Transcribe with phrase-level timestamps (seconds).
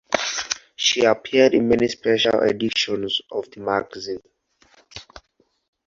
[0.75, 4.23] She appeared in many Special Editions of the magazine.